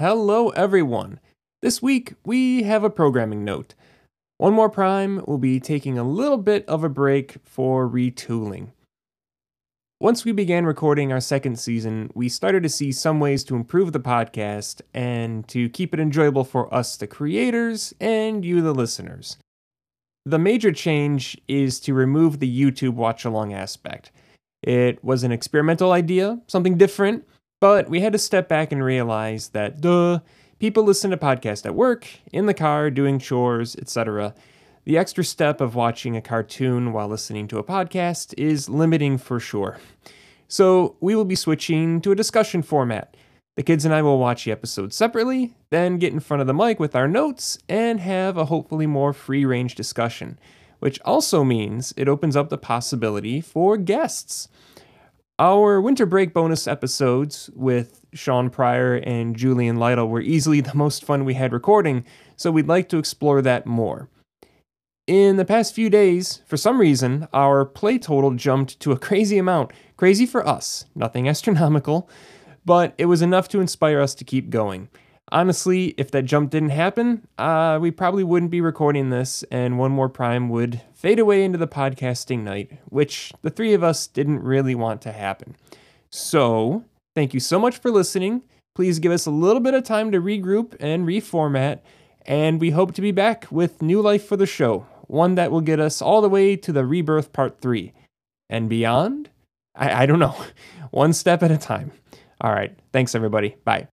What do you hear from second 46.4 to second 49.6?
of the mic with our notes, and have a hopefully more free